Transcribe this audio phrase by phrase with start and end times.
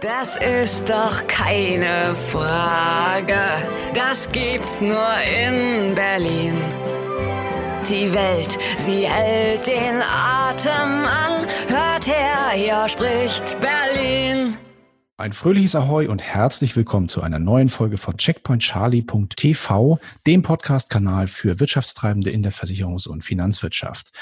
[0.00, 3.40] Das ist doch keine Frage.
[3.94, 6.56] Das gibt's nur in Berlin.
[7.90, 11.46] Die Welt, sie hält den Atem an.
[11.68, 14.56] Hört her, hier spricht Berlin.
[15.20, 19.98] Ein fröhliches Ahoi und herzlich willkommen zu einer neuen Folge von CheckpointCharlie.tv,
[20.28, 24.12] dem Podcast-Kanal für Wirtschaftstreibende in der Versicherungs- und Finanzwirtschaft.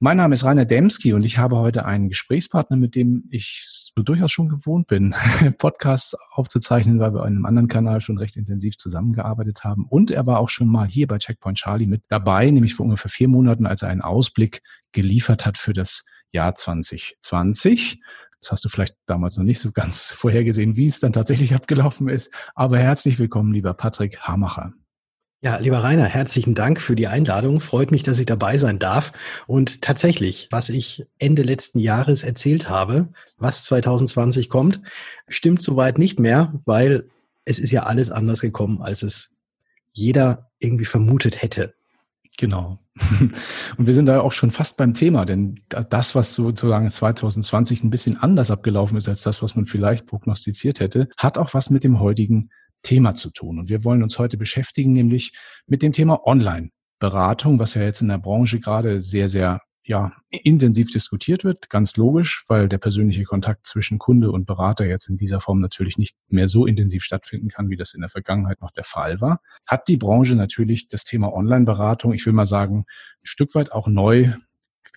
[0.00, 4.32] Mein Name ist Rainer Demski und ich habe heute einen Gesprächspartner, mit dem ich durchaus
[4.32, 5.14] schon gewohnt bin,
[5.58, 9.86] Podcasts aufzuzeichnen, weil wir auf einem anderen Kanal schon recht intensiv zusammengearbeitet haben.
[9.88, 13.08] Und er war auch schon mal hier bei Checkpoint Charlie mit dabei, nämlich vor ungefähr
[13.12, 18.00] vier Monaten, als er einen Ausblick geliefert hat für das Jahr 2020.
[18.40, 22.08] Das hast du vielleicht damals noch nicht so ganz vorhergesehen, wie es dann tatsächlich abgelaufen
[22.08, 22.32] ist.
[22.54, 24.72] Aber herzlich willkommen, lieber Patrick Hamacher.
[25.42, 27.60] Ja, lieber Rainer, herzlichen Dank für die Einladung.
[27.60, 29.12] Freut mich, dass ich dabei sein darf.
[29.46, 33.08] Und tatsächlich, was ich Ende letzten Jahres erzählt habe,
[33.38, 34.82] was 2020 kommt,
[35.28, 37.08] stimmt soweit nicht mehr, weil
[37.46, 39.38] es ist ja alles anders gekommen, als es
[39.92, 41.74] jeder irgendwie vermutet hätte.
[42.40, 42.78] Genau.
[43.76, 47.90] Und wir sind da auch schon fast beim Thema, denn das, was sozusagen 2020 ein
[47.90, 51.84] bisschen anders abgelaufen ist als das, was man vielleicht prognostiziert hätte, hat auch was mit
[51.84, 52.48] dem heutigen
[52.82, 53.58] Thema zu tun.
[53.58, 58.08] Und wir wollen uns heute beschäftigen, nämlich mit dem Thema Online-Beratung, was ja jetzt in
[58.08, 63.66] der Branche gerade sehr, sehr ja, intensiv diskutiert wird, ganz logisch, weil der persönliche Kontakt
[63.66, 67.70] zwischen Kunde und Berater jetzt in dieser Form natürlich nicht mehr so intensiv stattfinden kann,
[67.70, 71.32] wie das in der Vergangenheit noch der Fall war, hat die Branche natürlich das Thema
[71.32, 74.32] Online-Beratung, ich will mal sagen, ein Stück weit auch neu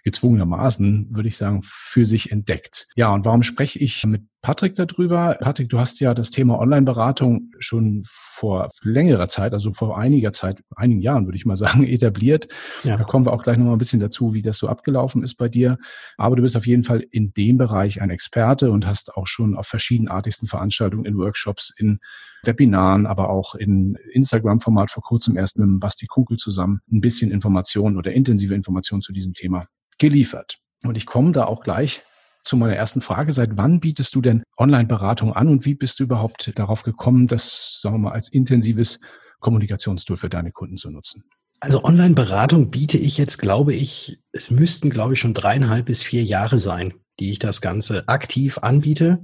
[0.04, 2.88] gezwungenermaßen, würde ich sagen, für sich entdeckt.
[2.96, 5.38] Ja, und warum spreche ich mit Patrick darüber?
[5.40, 10.62] Patrick, du hast ja das Thema Online-Beratung schon vor längerer Zeit, also vor einiger Zeit,
[10.76, 12.50] einigen Jahren würde ich mal sagen, etabliert.
[12.84, 12.98] Ja.
[12.98, 15.48] Da kommen wir auch gleich nochmal ein bisschen dazu, wie das so abgelaufen ist bei
[15.48, 15.78] dir.
[16.18, 19.56] Aber du bist auf jeden Fall in dem Bereich ein Experte und hast auch schon
[19.56, 22.00] auf verschiedenartigsten Veranstaltungen, in Workshops, in
[22.46, 27.32] Webinaren, aber auch in Instagram-Format vor kurzem erst mit dem Basti Kunkel zusammen ein bisschen
[27.32, 29.68] Informationen oder intensive Informationen zu diesem Thema
[29.98, 30.60] geliefert.
[30.84, 32.04] Und ich komme da auch gleich
[32.44, 33.34] zu meiner ersten Frage.
[33.34, 37.80] Seit wann bietest du denn Online-Beratung an und wie bist du überhaupt darauf gekommen, das,
[37.82, 39.00] sagen wir mal, als intensives
[39.40, 41.24] Kommunikationstool für deine Kunden zu nutzen?
[41.60, 46.24] Also Online-Beratung biete ich jetzt, glaube ich, es müssten, glaube ich, schon dreieinhalb bis vier
[46.24, 49.24] Jahre sein, die ich das Ganze aktiv anbiete.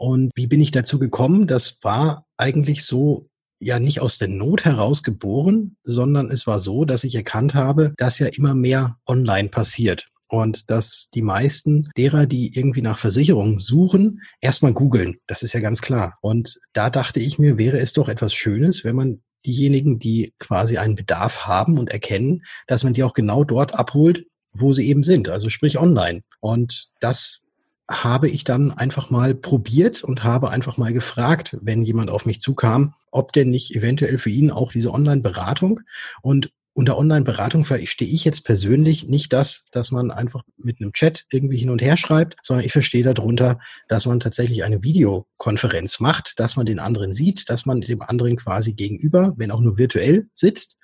[0.00, 1.46] Und wie bin ich dazu gekommen?
[1.46, 3.28] Das war eigentlich so
[3.60, 7.92] ja nicht aus der Not heraus geboren, sondern es war so, dass ich erkannt habe,
[7.98, 10.06] dass ja immer mehr online passiert.
[10.26, 15.18] Und dass die meisten derer, die irgendwie nach Versicherungen suchen, erstmal googeln.
[15.26, 16.16] Das ist ja ganz klar.
[16.22, 20.78] Und da dachte ich mir, wäre es doch etwas Schönes, wenn man diejenigen, die quasi
[20.78, 25.02] einen Bedarf haben und erkennen, dass man die auch genau dort abholt, wo sie eben
[25.02, 26.22] sind, also sprich online.
[26.40, 27.44] Und das
[27.90, 32.40] habe ich dann einfach mal probiert und habe einfach mal gefragt, wenn jemand auf mich
[32.40, 35.80] zukam, ob denn nicht eventuell für ihn auch diese Online-Beratung
[36.22, 41.26] und unter Online-Beratung verstehe ich jetzt persönlich nicht das, dass man einfach mit einem Chat
[41.30, 43.58] irgendwie hin und her schreibt, sondern ich verstehe darunter,
[43.88, 48.36] dass man tatsächlich eine Videokonferenz macht, dass man den anderen sieht, dass man dem anderen
[48.36, 50.78] quasi gegenüber, wenn auch nur virtuell sitzt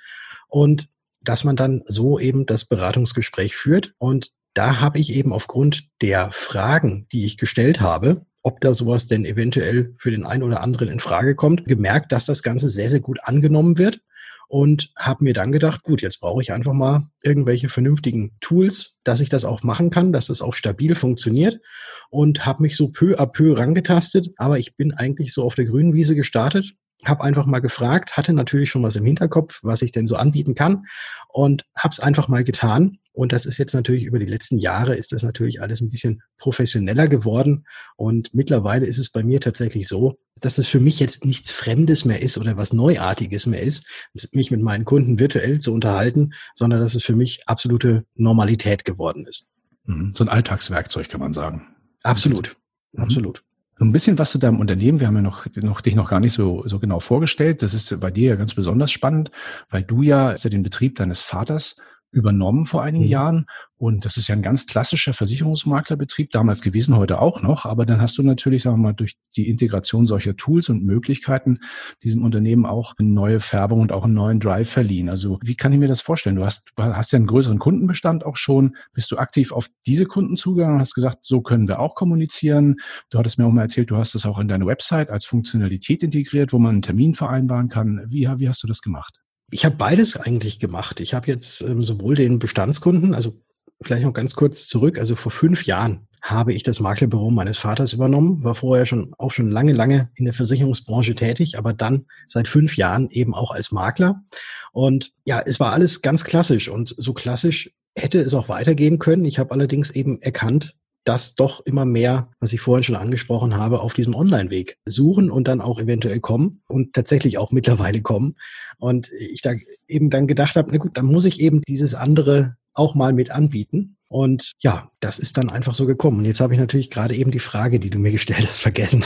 [0.48, 0.88] und
[1.22, 3.94] dass man dann so eben das Beratungsgespräch führt.
[3.98, 9.06] Und da habe ich eben aufgrund der Fragen, die ich gestellt habe, ob da sowas
[9.06, 12.88] denn eventuell für den einen oder anderen in Frage kommt, gemerkt, dass das Ganze sehr,
[12.88, 14.00] sehr gut angenommen wird
[14.48, 19.20] und habe mir dann gedacht, gut, jetzt brauche ich einfach mal irgendwelche vernünftigen Tools, dass
[19.20, 21.60] ich das auch machen kann, dass das auch stabil funktioniert
[22.08, 25.66] und habe mich so peu à peu rangetastet, aber ich bin eigentlich so auf der
[25.66, 26.76] grünen Wiese gestartet
[27.08, 30.54] habe einfach mal gefragt, hatte natürlich schon was im Hinterkopf, was ich denn so anbieten
[30.54, 30.86] kann
[31.28, 32.98] und habe es einfach mal getan.
[33.12, 36.22] Und das ist jetzt natürlich über die letzten Jahre ist das natürlich alles ein bisschen
[36.36, 37.64] professioneller geworden.
[37.96, 42.04] Und mittlerweile ist es bei mir tatsächlich so, dass es für mich jetzt nichts Fremdes
[42.04, 43.86] mehr ist oder was Neuartiges mehr ist,
[44.32, 49.24] mich mit meinen Kunden virtuell zu unterhalten, sondern dass es für mich absolute Normalität geworden
[49.24, 49.48] ist.
[49.86, 50.12] Mhm.
[50.14, 51.66] So ein Alltagswerkzeug kann man sagen.
[52.02, 52.56] Absolut.
[52.92, 53.02] Mhm.
[53.02, 53.45] Absolut.
[53.78, 55.00] Ein bisschen was zu deinem Unternehmen.
[55.00, 57.62] Wir haben ja noch, noch dich noch gar nicht so, so genau vorgestellt.
[57.62, 59.30] Das ist bei dir ja ganz besonders spannend,
[59.68, 61.76] weil du ja, ja den Betrieb deines Vaters
[62.16, 63.10] übernommen vor einigen mhm.
[63.10, 63.46] Jahren.
[63.78, 67.66] Und das ist ja ein ganz klassischer Versicherungsmaklerbetrieb, damals gewesen, heute auch noch.
[67.66, 71.58] Aber dann hast du natürlich, sagen wir mal, durch die Integration solcher Tools und Möglichkeiten
[72.02, 75.10] diesem Unternehmen auch eine neue Färbung und auch einen neuen Drive verliehen.
[75.10, 76.36] Also wie kann ich mir das vorstellen?
[76.36, 78.76] Du hast, hast ja einen größeren Kundenbestand auch schon.
[78.94, 82.76] Bist du aktiv auf diese Kunden zugegangen und hast gesagt, so können wir auch kommunizieren?
[83.10, 86.02] Du hattest mir auch mal erzählt, du hast das auch in deine Website als Funktionalität
[86.02, 88.02] integriert, wo man einen Termin vereinbaren kann.
[88.08, 89.20] Wie, wie hast du das gemacht?
[89.50, 91.00] Ich habe beides eigentlich gemacht.
[91.00, 93.34] Ich habe jetzt ähm, sowohl den Bestandskunden, also
[93.80, 94.98] vielleicht noch ganz kurz zurück.
[94.98, 99.30] Also vor fünf Jahren habe ich das Maklerbüro meines Vaters übernommen, war vorher schon auch
[99.30, 103.70] schon lange, lange in der Versicherungsbranche tätig, aber dann seit fünf Jahren eben auch als
[103.70, 104.24] Makler.
[104.72, 109.24] Und ja, es war alles ganz klassisch und so klassisch hätte es auch weitergehen können.
[109.24, 110.74] Ich habe allerdings eben erkannt,
[111.06, 115.46] dass doch immer mehr, was ich vorhin schon angesprochen habe, auf diesem Online-Weg suchen und
[115.46, 118.34] dann auch eventuell kommen und tatsächlich auch mittlerweile kommen.
[118.78, 119.52] Und ich da
[119.86, 123.30] eben dann gedacht habe, na gut, dann muss ich eben dieses andere auch mal mit
[123.30, 123.96] anbieten.
[124.08, 126.18] Und ja, das ist dann einfach so gekommen.
[126.18, 129.04] Und jetzt habe ich natürlich gerade eben die Frage, die du mir gestellt hast, vergessen.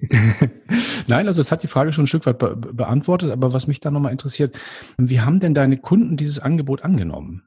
[1.08, 3.80] Nein, also es hat die Frage schon ein Stück weit be beantwortet, aber was mich
[3.80, 4.56] da nochmal interessiert,
[4.98, 7.42] wie haben denn deine Kunden dieses Angebot angenommen?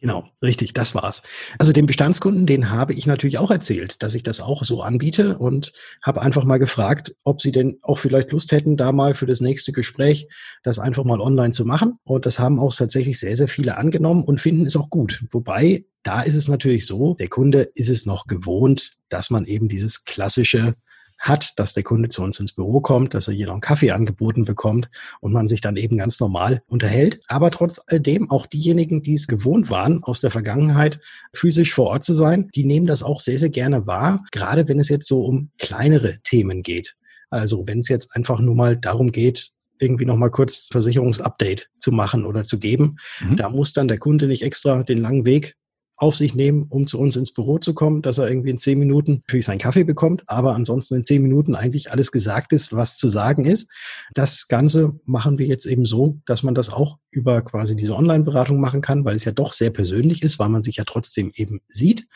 [0.00, 1.22] Genau, richtig, das war's.
[1.58, 5.38] Also den Bestandskunden, den habe ich natürlich auch erzählt, dass ich das auch so anbiete
[5.38, 5.72] und
[6.02, 9.40] habe einfach mal gefragt, ob sie denn auch vielleicht Lust hätten, da mal für das
[9.40, 10.28] nächste Gespräch
[10.62, 11.98] das einfach mal online zu machen.
[12.04, 15.24] Und das haben auch tatsächlich sehr, sehr viele angenommen und finden es auch gut.
[15.32, 19.68] Wobei, da ist es natürlich so, der Kunde ist es noch gewohnt, dass man eben
[19.68, 20.76] dieses klassische
[21.18, 23.90] hat, dass der Kunde zu uns ins Büro kommt, dass er hier noch einen Kaffee
[23.90, 24.88] angeboten bekommt
[25.20, 27.20] und man sich dann eben ganz normal unterhält.
[27.26, 31.00] Aber trotz alledem auch diejenigen, die es gewohnt waren, aus der Vergangenheit
[31.32, 34.78] physisch vor Ort zu sein, die nehmen das auch sehr, sehr gerne wahr, gerade wenn
[34.78, 36.94] es jetzt so um kleinere Themen geht.
[37.30, 39.50] Also wenn es jetzt einfach nur mal darum geht,
[39.80, 42.96] irgendwie nochmal kurz Versicherungsupdate zu machen oder zu geben.
[43.20, 43.36] Mhm.
[43.36, 45.56] Da muss dann der Kunde nicht extra den langen Weg
[45.98, 48.78] auf sich nehmen, um zu uns ins Büro zu kommen, dass er irgendwie in zehn
[48.78, 52.96] Minuten natürlich seinen Kaffee bekommt, aber ansonsten in zehn Minuten eigentlich alles gesagt ist, was
[52.96, 53.68] zu sagen ist.
[54.14, 58.60] Das Ganze machen wir jetzt eben so, dass man das auch über quasi diese Online-Beratung
[58.60, 61.60] machen kann, weil es ja doch sehr persönlich ist, weil man sich ja trotzdem eben
[61.66, 62.06] sieht.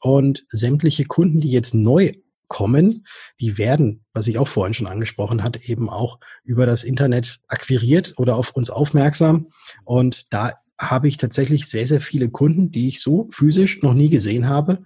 [0.00, 2.12] Und sämtliche Kunden, die jetzt neu
[2.46, 3.04] kommen,
[3.40, 8.14] die werden, was ich auch vorhin schon angesprochen hatte, eben auch über das Internet akquiriert
[8.16, 9.48] oder auf uns aufmerksam.
[9.84, 14.10] Und da habe ich tatsächlich sehr, sehr viele Kunden, die ich so physisch noch nie
[14.10, 14.82] gesehen habe,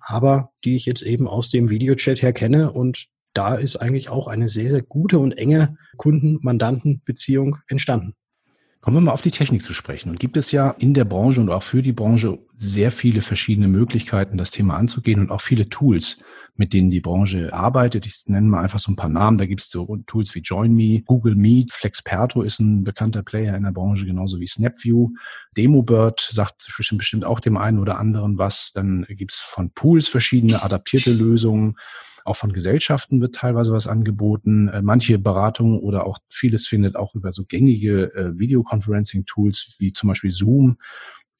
[0.00, 4.26] aber die ich jetzt eben aus dem Videochat her kenne und da ist eigentlich auch
[4.26, 8.14] eine sehr, sehr gute und enge Kunden-Mandanten-Beziehung entstanden.
[8.88, 10.08] Kommen wir mal auf die Technik zu sprechen.
[10.08, 13.68] Und gibt es ja in der Branche und auch für die Branche sehr viele verschiedene
[13.68, 16.24] Möglichkeiten, das Thema anzugehen und auch viele Tools,
[16.56, 18.06] mit denen die Branche arbeitet.
[18.06, 19.36] Ich nenne mal einfach so ein paar Namen.
[19.36, 23.64] Da gibt es so Tools wie JoinMe, Google Meet, Flexperto ist ein bekannter Player in
[23.64, 25.10] der Branche, genauso wie Snapview.
[25.58, 28.72] DemoBird sagt bestimmt auch dem einen oder anderen was.
[28.74, 31.76] Dann gibt es von Pools verschiedene adaptierte Lösungen.
[32.24, 34.68] Auch von Gesellschaften wird teilweise was angeboten.
[34.68, 40.08] Äh, manche Beratungen oder auch vieles findet auch über so gängige äh, Videoconferencing-Tools wie zum
[40.08, 40.78] Beispiel Zoom,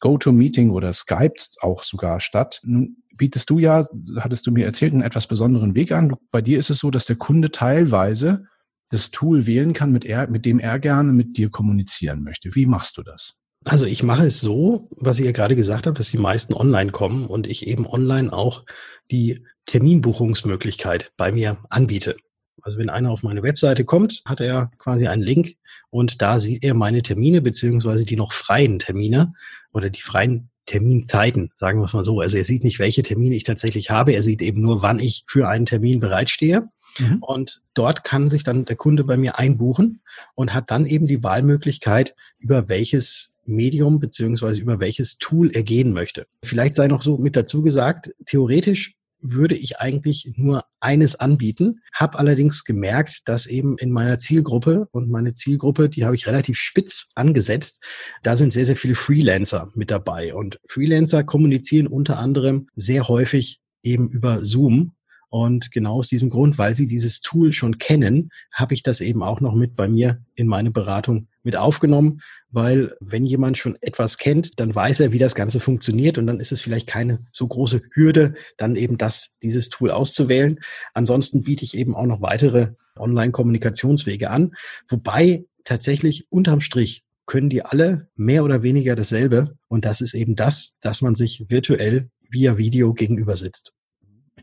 [0.00, 2.60] GoToMeeting oder Skype auch sogar statt.
[2.64, 3.84] Nun bietest du ja,
[4.16, 6.14] hattest du mir erzählt, einen etwas besonderen Weg an.
[6.30, 8.46] Bei dir ist es so, dass der Kunde teilweise
[8.90, 12.54] das Tool wählen kann, mit, er, mit dem er gerne mit dir kommunizieren möchte.
[12.54, 13.34] Wie machst du das?
[13.64, 16.90] Also ich mache es so, was ich ja gerade gesagt habe, dass die meisten online
[16.90, 18.64] kommen und ich eben online auch
[19.10, 22.16] die Terminbuchungsmöglichkeit bei mir anbiete.
[22.62, 25.54] Also wenn einer auf meine Webseite kommt, hat er quasi einen Link
[25.90, 29.34] und da sieht er meine Termine beziehungsweise die noch freien Termine
[29.72, 32.20] oder die freien Terminzeiten, sagen wir es mal so.
[32.20, 34.12] Also er sieht nicht, welche Termine ich tatsächlich habe.
[34.12, 36.68] Er sieht eben nur, wann ich für einen Termin bereitstehe.
[36.98, 37.22] Mhm.
[37.22, 40.02] Und dort kann sich dann der Kunde bei mir einbuchen
[40.34, 45.94] und hat dann eben die Wahlmöglichkeit, über welches Medium beziehungsweise über welches Tool er gehen
[45.94, 46.26] möchte.
[46.44, 52.18] Vielleicht sei noch so mit dazu gesagt, theoretisch würde ich eigentlich nur eines anbieten, habe
[52.18, 57.10] allerdings gemerkt, dass eben in meiner Zielgruppe und meine Zielgruppe, die habe ich relativ spitz
[57.14, 57.82] angesetzt,
[58.22, 60.34] da sind sehr, sehr viele Freelancer mit dabei.
[60.34, 64.92] Und Freelancer kommunizieren unter anderem sehr häufig eben über Zoom.
[65.30, 69.22] Und genau aus diesem Grund, weil sie dieses Tool schon kennen, habe ich das eben
[69.22, 74.18] auch noch mit bei mir in meine Beratung mit aufgenommen, weil wenn jemand schon etwas
[74.18, 77.48] kennt, dann weiß er, wie das Ganze funktioniert und dann ist es vielleicht keine so
[77.48, 80.60] große Hürde, dann eben das, dieses Tool auszuwählen.
[80.92, 84.54] Ansonsten biete ich eben auch noch weitere Online-Kommunikationswege an,
[84.90, 90.36] wobei tatsächlich unterm Strich können die alle mehr oder weniger dasselbe und das ist eben
[90.36, 93.72] das, dass man sich virtuell via Video gegenüber sitzt.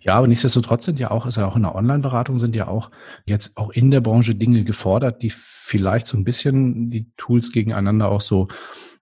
[0.01, 2.91] Ja, aber nichtsdestotrotz sind ja auch, ist ja auch in der Online-Beratung sind ja auch
[3.25, 8.09] jetzt auch in der Branche Dinge gefordert, die vielleicht so ein bisschen die Tools gegeneinander
[8.09, 8.47] auch so,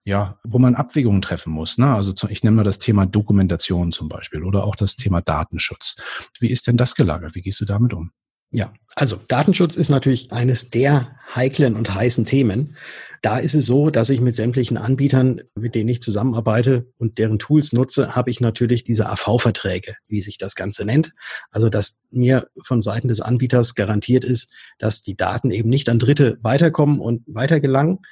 [0.04, 1.78] ja, wo man Abwägungen treffen muss.
[1.78, 1.94] Ne?
[1.94, 5.96] Also ich nenne mal das Thema Dokumentation zum Beispiel oder auch das Thema Datenschutz.
[6.40, 7.34] Wie ist denn das gelagert?
[7.34, 8.10] Wie gehst du damit um?
[8.54, 12.76] Ja, also Datenschutz ist natürlich eines der heiklen und heißen Themen.
[13.20, 17.40] Da ist es so, dass ich mit sämtlichen Anbietern, mit denen ich zusammenarbeite und deren
[17.40, 21.14] Tools nutze, habe ich natürlich diese AV-Verträge, wie sich das Ganze nennt.
[21.50, 25.98] Also, dass mir von Seiten des Anbieters garantiert ist, dass die Daten eben nicht an
[25.98, 28.02] Dritte weiterkommen und weitergelangen.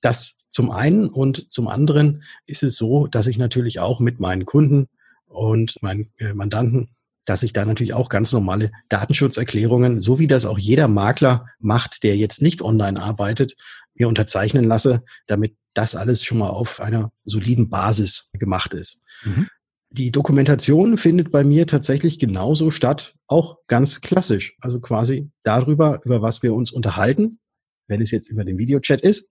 [0.00, 4.46] Das zum einen und zum anderen ist es so, dass ich natürlich auch mit meinen
[4.46, 4.86] Kunden
[5.26, 6.90] und meinen äh, Mandanten,
[7.28, 12.02] dass ich da natürlich auch ganz normale Datenschutzerklärungen, so wie das auch jeder Makler macht,
[12.02, 13.54] der jetzt nicht online arbeitet,
[13.94, 19.04] mir unterzeichnen lasse, damit das alles schon mal auf einer soliden Basis gemacht ist.
[19.24, 19.48] Mhm.
[19.90, 24.56] Die Dokumentation findet bei mir tatsächlich genauso statt, auch ganz klassisch.
[24.60, 27.40] Also quasi darüber, über was wir uns unterhalten,
[27.88, 29.30] wenn es jetzt über den Videochat ist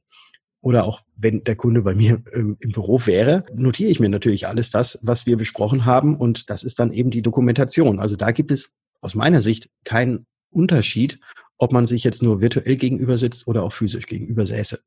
[0.67, 4.47] oder auch wenn der Kunde bei mir im, im, Büro wäre, notiere ich mir natürlich
[4.47, 8.01] alles das, was wir besprochen haben und das ist dann eben die Dokumentation.
[8.01, 11.21] Also da gibt es aus meiner Sicht keinen Unterschied,
[11.57, 14.79] ob man sich jetzt nur virtuell gegenüber sitzt oder auch physisch gegenüber säße.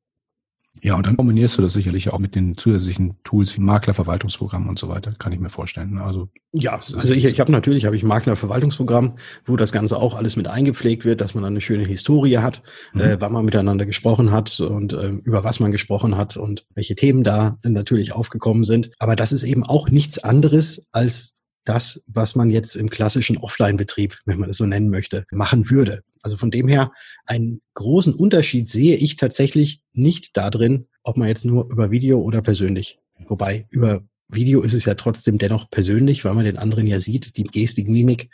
[0.83, 4.79] Ja, und dann kombinierst du das sicherlich auch mit den zusätzlichen Tools wie Maklerverwaltungsprogramm und
[4.79, 5.95] so weiter, kann ich mir vorstellen.
[5.95, 6.03] Ne?
[6.03, 10.37] Also ja, also ich, ich habe natürlich habe ich Maklerverwaltungsprogramm, wo das Ganze auch alles
[10.37, 12.63] mit eingepflegt wird, dass man eine schöne Historie hat,
[12.95, 13.01] mhm.
[13.01, 16.95] äh, wann man miteinander gesprochen hat und äh, über was man gesprochen hat und welche
[16.95, 18.91] Themen da natürlich aufgekommen sind.
[18.99, 21.35] Aber das ist eben auch nichts anderes als
[21.71, 26.03] das, was man jetzt im klassischen Offline-Betrieb, wenn man es so nennen möchte, machen würde.
[26.21, 26.91] Also von dem her,
[27.27, 32.43] einen großen Unterschied sehe ich tatsächlich nicht darin, ob man jetzt nur über Video oder
[32.43, 32.99] persönlich.
[33.29, 37.37] Wobei über Video ist es ja trotzdem dennoch persönlich, weil man den anderen ja sieht,
[37.37, 38.31] die Gestik, Mimik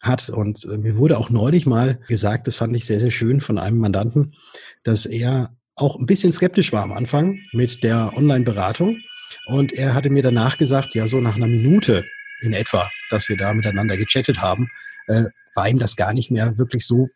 [0.00, 0.28] hat.
[0.28, 3.56] Und äh, mir wurde auch neulich mal gesagt, das fand ich sehr, sehr schön von
[3.56, 4.34] einem Mandanten,
[4.82, 8.98] dass er auch ein bisschen skeptisch war am Anfang mit der Online-Beratung.
[9.46, 12.04] Und er hatte mir danach gesagt, ja, so nach einer Minute
[12.44, 14.70] in etwa, dass wir da miteinander gechattet haben,
[15.06, 15.24] äh,
[15.54, 17.08] war ihm das gar nicht mehr wirklich so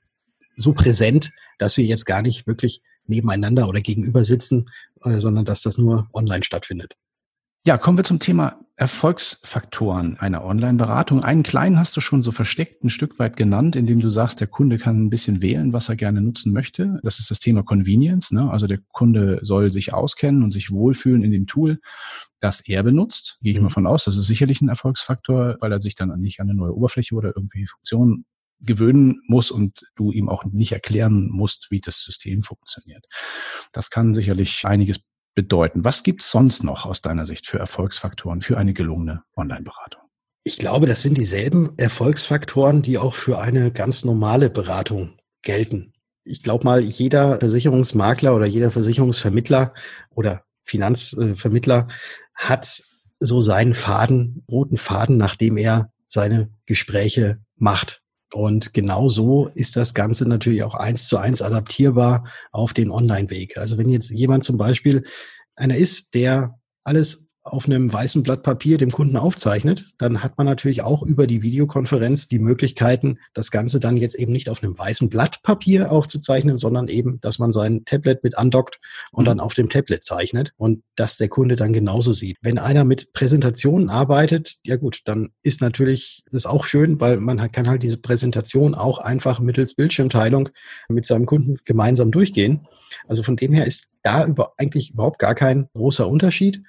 [0.58, 4.66] so präsent, dass wir jetzt gar nicht wirklich nebeneinander oder gegenüber sitzen,
[5.04, 6.94] äh, sondern dass das nur online stattfindet.
[7.64, 11.24] Ja, kommen wir zum Thema Erfolgsfaktoren einer Online-Beratung.
[11.24, 14.46] Einen kleinen hast du schon so versteckt ein Stück weit genannt, indem du sagst, der
[14.46, 17.00] Kunde kann ein bisschen wählen, was er gerne nutzen möchte.
[17.02, 18.30] Das ist das Thema Convenience.
[18.30, 18.48] Ne?
[18.48, 21.80] Also der Kunde soll sich auskennen und sich wohlfühlen in dem Tool,
[22.38, 23.38] das er benutzt.
[23.42, 23.64] Gehe ich mhm.
[23.64, 24.04] mal von aus.
[24.04, 27.32] Das ist sicherlich ein Erfolgsfaktor, weil er sich dann nicht an eine neue Oberfläche oder
[27.34, 28.26] irgendwie Funktionen
[28.60, 33.04] gewöhnen muss und du ihm auch nicht erklären musst, wie das System funktioniert.
[33.72, 35.00] Das kann sicherlich einiges
[35.38, 35.84] bedeuten.
[35.84, 40.02] Was gibt es sonst noch aus deiner Sicht für Erfolgsfaktoren für eine gelungene Online-Beratung?
[40.42, 45.92] Ich glaube, das sind dieselben Erfolgsfaktoren, die auch für eine ganz normale Beratung gelten.
[46.24, 49.74] Ich glaube mal, jeder Versicherungsmakler oder jeder Versicherungsvermittler
[50.10, 51.86] oder Finanzvermittler
[52.34, 52.82] hat
[53.20, 58.02] so seinen Faden, roten Faden, nachdem er seine Gespräche macht.
[58.32, 63.56] Und genau so ist das Ganze natürlich auch eins zu eins adaptierbar auf den Online-Weg.
[63.56, 65.04] Also wenn jetzt jemand zum Beispiel
[65.56, 70.46] einer ist, der alles auf einem weißen Blatt Papier dem Kunden aufzeichnet, dann hat man
[70.46, 74.78] natürlich auch über die Videokonferenz die Möglichkeiten, das Ganze dann jetzt eben nicht auf einem
[74.78, 78.80] weißen Blatt Papier aufzuzeichnen, sondern eben, dass man sein Tablet mit andockt
[79.12, 79.26] und mhm.
[79.26, 82.36] dann auf dem Tablet zeichnet und dass der Kunde dann genauso sieht.
[82.42, 87.50] Wenn einer mit Präsentationen arbeitet, ja gut, dann ist natürlich das auch schön, weil man
[87.52, 90.50] kann halt diese Präsentation auch einfach mittels Bildschirmteilung
[90.88, 92.66] mit seinem Kunden gemeinsam durchgehen.
[93.06, 96.62] Also von dem her ist da über, eigentlich überhaupt gar kein großer Unterschied.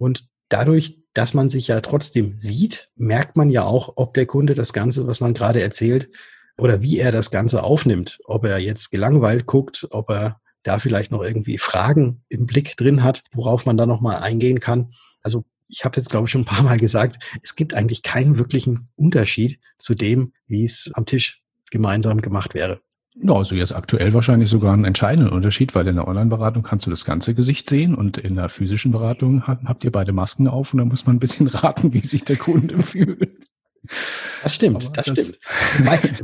[0.00, 4.54] Und dadurch, dass man sich ja trotzdem sieht, merkt man ja auch, ob der Kunde
[4.54, 6.10] das Ganze, was man gerade erzählt,
[6.56, 8.18] oder wie er das Ganze aufnimmt.
[8.24, 13.02] Ob er jetzt gelangweilt guckt, ob er da vielleicht noch irgendwie Fragen im Blick drin
[13.02, 14.90] hat, worauf man da nochmal eingehen kann.
[15.22, 18.38] Also ich habe jetzt, glaube ich, schon ein paar Mal gesagt, es gibt eigentlich keinen
[18.38, 22.80] wirklichen Unterschied zu dem, wie es am Tisch gemeinsam gemacht wäre.
[23.16, 26.90] Ja, also jetzt aktuell wahrscheinlich sogar einen entscheidenden Unterschied, weil in der Online-Beratung kannst du
[26.90, 30.78] das ganze Gesicht sehen und in der physischen Beratung habt ihr beide Masken auf und
[30.78, 33.30] da muss man ein bisschen raten, wie sich der Kunde fühlt.
[34.42, 35.38] Das stimmt, das, das stimmt.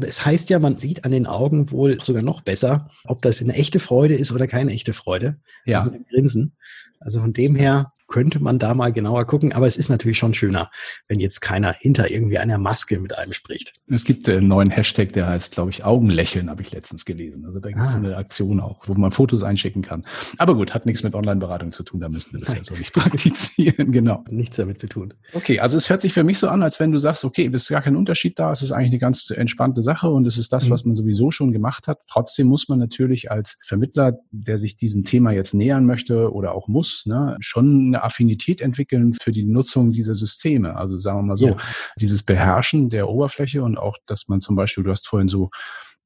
[0.03, 3.55] Es heißt ja, man sieht an den Augen wohl sogar noch besser, ob das eine
[3.55, 5.41] echte Freude ist oder keine echte Freude.
[5.65, 5.85] Ja.
[5.85, 6.57] Mit dem Grinsen.
[7.01, 9.53] Also von dem her könnte man da mal genauer gucken.
[9.53, 10.71] Aber es ist natürlich schon schöner,
[11.09, 13.75] wenn jetzt keiner hinter irgendwie einer Maske mit einem spricht.
[13.89, 17.45] Es gibt einen neuen Hashtag, der heißt, glaube ich, Augenlächeln, habe ich letztens gelesen.
[17.47, 17.99] Also da gibt es ah.
[17.99, 20.05] eine Aktion auch, wo man Fotos einschicken kann.
[20.39, 22.59] Aber gut, hat nichts mit Online-Beratung zu tun, da müssten wir das Nein.
[22.59, 23.93] ja so nicht praktizieren.
[23.93, 24.25] genau.
[24.31, 25.15] Nichts damit zu tun.
[25.33, 27.63] Okay, also es hört sich für mich so an, als wenn du sagst, okay, es
[27.63, 30.53] ist gar kein Unterschied da, es ist eigentlich eine ganz entspannte Sache und es ist
[30.53, 30.71] das, mhm.
[30.73, 31.99] was man sowieso schon gemacht hat.
[32.09, 36.69] Trotzdem muss man natürlich als Vermittler, der sich diesem Thema jetzt nähern möchte oder auch
[36.69, 40.77] muss, ne, schon eine Affinität entwickeln für die Nutzung dieser Systeme.
[40.77, 41.57] Also sagen wir mal so, ja.
[41.99, 45.51] dieses Beherrschen der Oberfläche und auch, dass man zum Beispiel, du hast vorhin so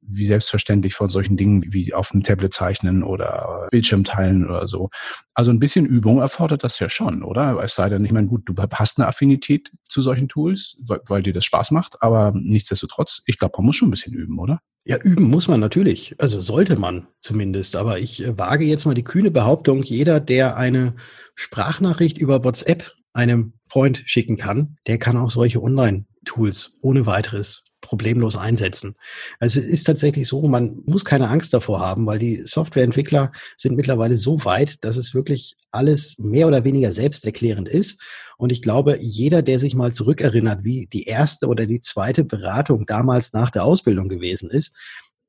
[0.03, 4.91] wie selbstverständlich von solchen Dingen wie auf dem Tablet zeichnen oder Bildschirm teilen oder so.
[5.35, 7.59] Also ein bisschen Übung erfordert das ja schon, oder?
[7.63, 11.23] Es sei denn, ich meine, gut, du hast eine Affinität zu solchen Tools, weil, weil
[11.23, 14.61] dir das Spaß macht, aber nichtsdestotrotz, ich glaube, man muss schon ein bisschen üben, oder?
[14.85, 16.15] Ja, üben muss man natürlich.
[16.19, 17.77] Also sollte man zumindest.
[17.77, 20.95] Aber ich äh, wage jetzt mal die kühne Behauptung, jeder, der eine
[21.35, 28.37] Sprachnachricht über WhatsApp einem Freund schicken kann, der kann auch solche Online-Tools ohne weiteres problemlos
[28.37, 28.95] einsetzen.
[29.41, 33.75] Also es ist tatsächlich so, man muss keine Angst davor haben, weil die Softwareentwickler sind
[33.75, 38.01] mittlerweile so weit, dass es wirklich alles mehr oder weniger selbsterklärend ist.
[38.39, 42.87] Und ich glaube, jeder, der sich mal zurückerinnert, wie die erste oder die zweite Beratung
[42.87, 44.77] damals nach der Ausbildung gewesen ist,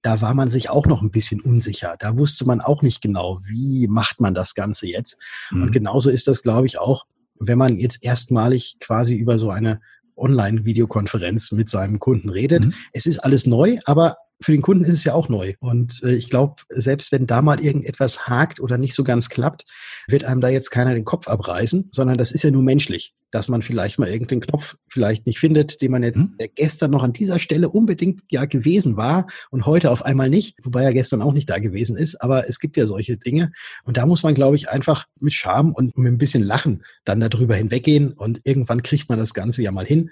[0.04, 1.96] da war man sich auch noch ein bisschen unsicher.
[2.00, 5.18] Da wusste man auch nicht genau, wie macht man das Ganze jetzt.
[5.50, 5.64] Mhm.
[5.64, 7.06] Und genauso ist das, glaube ich, auch,
[7.40, 9.82] wenn man jetzt erstmalig quasi über so eine
[10.22, 12.66] Online-Videokonferenz mit seinem Kunden redet.
[12.66, 12.74] Mhm.
[12.94, 15.54] Es ist alles neu, aber für den Kunden ist es ja auch neu.
[15.60, 19.66] Und äh, ich glaube, selbst wenn da mal irgendetwas hakt oder nicht so ganz klappt,
[20.08, 23.50] wird einem da jetzt keiner den Kopf abreißen, sondern das ist ja nur menschlich, dass
[23.50, 26.36] man vielleicht mal irgendeinen Knopf vielleicht nicht findet, den man jetzt hm?
[26.56, 30.84] gestern noch an dieser Stelle unbedingt ja gewesen war und heute auf einmal nicht, wobei
[30.84, 32.22] er gestern auch nicht da gewesen ist.
[32.22, 33.52] Aber es gibt ja solche Dinge.
[33.84, 37.20] Und da muss man, glaube ich, einfach mit Charme und mit ein bisschen Lachen dann
[37.20, 40.10] darüber hinweggehen und irgendwann kriegt man das Ganze ja mal hin.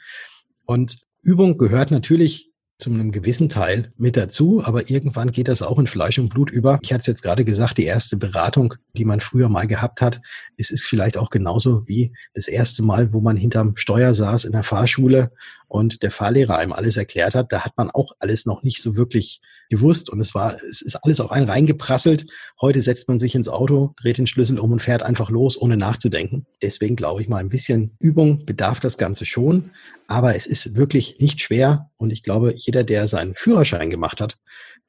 [0.65, 2.48] Und Übung gehört natürlich
[2.79, 6.49] zu einem gewissen Teil mit dazu, aber irgendwann geht das auch in Fleisch und Blut
[6.49, 6.79] über.
[6.81, 10.21] Ich hatte es jetzt gerade gesagt, die erste Beratung, die man früher mal gehabt hat,
[10.57, 14.53] es ist vielleicht auch genauso wie das erste Mal, wo man hinterm Steuer saß in
[14.53, 15.31] der Fahrschule
[15.69, 17.53] und der Fahrlehrer einem alles erklärt hat.
[17.53, 20.95] Da hat man auch alles noch nicht so wirklich gewusst und es war, es ist
[20.95, 22.25] alles auf einen reingeprasselt.
[22.59, 25.77] Heute setzt man sich ins Auto, dreht den Schlüssel um und fährt einfach los, ohne
[25.77, 26.47] nachzudenken.
[26.61, 29.71] Deswegen glaube ich mal, ein bisschen Übung bedarf das Ganze schon,
[30.07, 34.37] aber es ist wirklich nicht schwer und ich glaube, jeder, der seinen Führerschein gemacht hat,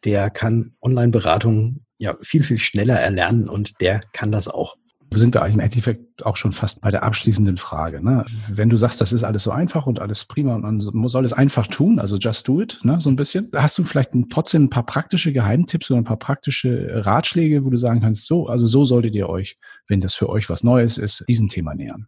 [0.04, 4.76] der kann Online-Beratungen ja viel, viel schneller erlernen und der kann das auch
[5.19, 8.05] sind wir eigentlich im Endeffekt auch schon fast bei der abschließenden Frage.
[8.05, 8.25] Ne?
[8.49, 10.62] Wenn du sagst, das ist alles so einfach und alles prima und
[10.95, 13.00] man soll es einfach tun, also just do it, ne?
[13.00, 13.50] so ein bisschen.
[13.55, 17.76] Hast du vielleicht trotzdem ein paar praktische Geheimtipps oder ein paar praktische Ratschläge, wo du
[17.76, 19.57] sagen kannst, so, also so solltet ihr euch,
[19.88, 22.07] wenn das für euch was Neues ist, diesem Thema nähern?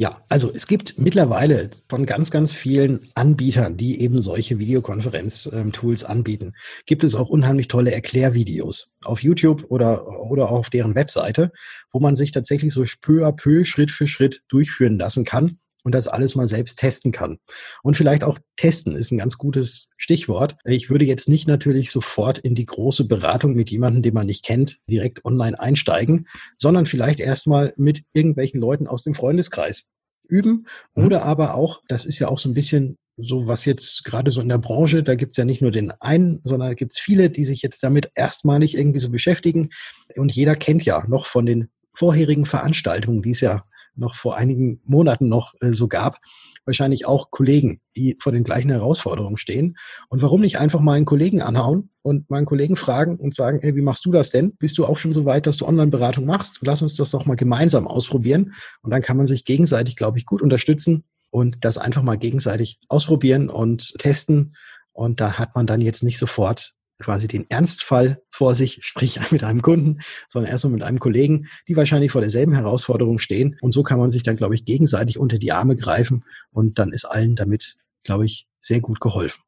[0.00, 6.52] Ja, also es gibt mittlerweile von ganz, ganz vielen Anbietern, die eben solche Videokonferenz-Tools anbieten,
[6.86, 11.50] gibt es auch unheimlich tolle Erklärvideos auf YouTube oder, oder auf deren Webseite,
[11.90, 15.92] wo man sich tatsächlich so peu à peu, Schritt für Schritt durchführen lassen kann und
[15.92, 17.38] das alles mal selbst testen kann.
[17.82, 20.56] Und vielleicht auch testen ist ein ganz gutes Stichwort.
[20.66, 24.44] Ich würde jetzt nicht natürlich sofort in die große Beratung mit jemandem, den man nicht
[24.44, 29.88] kennt, direkt online einsteigen, sondern vielleicht erstmal mit irgendwelchen Leuten aus dem Freundeskreis
[30.28, 31.06] üben mhm.
[31.06, 34.42] oder aber auch, das ist ja auch so ein bisschen so was jetzt gerade so
[34.42, 37.62] in der Branche, da gibt's ja nicht nur den einen, sondern gibt's viele, die sich
[37.62, 39.70] jetzt damit erstmalig irgendwie so beschäftigen.
[40.16, 43.64] Und jeder kennt ja noch von den vorherigen Veranstaltungen, die es ja
[43.98, 46.18] noch vor einigen Monaten noch äh, so gab,
[46.64, 49.76] wahrscheinlich auch Kollegen, die vor den gleichen Herausforderungen stehen.
[50.08, 53.58] Und warum nicht einfach mal einen Kollegen anhauen und mal einen Kollegen fragen und sagen,
[53.60, 54.56] hey, wie machst du das denn?
[54.56, 56.58] Bist du auch schon so weit, dass du Online-Beratung machst?
[56.62, 58.54] Lass uns das doch mal gemeinsam ausprobieren.
[58.82, 62.78] Und dann kann man sich gegenseitig, glaube ich, gut unterstützen und das einfach mal gegenseitig
[62.88, 64.54] ausprobieren und testen.
[64.92, 69.44] Und da hat man dann jetzt nicht sofort quasi den Ernstfall vor sich, sprich mit
[69.44, 73.56] einem Kunden, sondern erst mal mit einem Kollegen, die wahrscheinlich vor derselben Herausforderung stehen.
[73.60, 76.92] Und so kann man sich dann, glaube ich, gegenseitig unter die Arme greifen und dann
[76.92, 79.42] ist allen damit, glaube ich, sehr gut geholfen.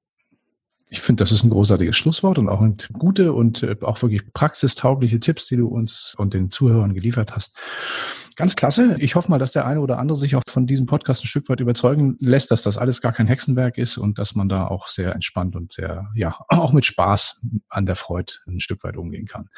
[0.93, 5.21] Ich finde, das ist ein großartiges Schlusswort und auch gute und äh, auch wirklich praxistaugliche
[5.21, 7.57] Tipps, die du uns und den Zuhörern geliefert hast.
[8.35, 8.97] Ganz klasse.
[8.99, 11.49] Ich hoffe mal, dass der eine oder andere sich auch von diesem Podcast ein Stück
[11.49, 14.89] weit überzeugen lässt, dass das alles gar kein Hexenwerk ist und dass man da auch
[14.89, 19.27] sehr entspannt und sehr, ja, auch mit Spaß an der Freude ein Stück weit umgehen
[19.27, 19.49] kann.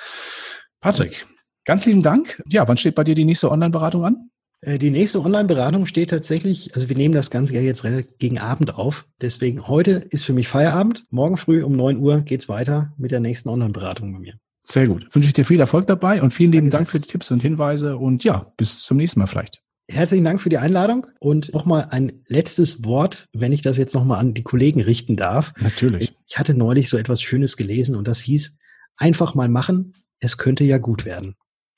[0.80, 1.26] Patrick,
[1.64, 2.42] ganz lieben Dank.
[2.46, 4.31] Ja, wann steht bei dir die nächste Online-Beratung an?
[4.62, 7.84] Äh, die nächste Online-Beratung steht tatsächlich, also wir nehmen das Ganze ja jetzt
[8.18, 9.06] gegen Abend auf.
[9.20, 11.04] Deswegen heute ist für mich Feierabend.
[11.10, 14.34] Morgen früh um neun Uhr geht's weiter mit der nächsten Online-Beratung bei mir.
[14.64, 15.12] Sehr gut.
[15.12, 17.96] Wünsche ich dir viel Erfolg dabei und vielen lieben Dank für die Tipps und Hinweise
[17.96, 19.60] und ja, bis zum nächsten Mal vielleicht.
[19.90, 24.20] Herzlichen Dank für die Einladung und nochmal ein letztes Wort, wenn ich das jetzt nochmal
[24.20, 25.52] an die Kollegen richten darf.
[25.60, 26.14] Natürlich.
[26.28, 28.56] Ich hatte neulich so etwas Schönes gelesen und das hieß,
[28.96, 31.34] einfach mal machen, es könnte ja gut werden.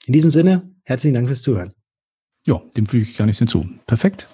[0.07, 1.73] In diesem Sinne, herzlichen Dank fürs Zuhören.
[2.45, 3.67] Ja, dem füge ich gar nichts hinzu.
[3.87, 4.29] Perfekt.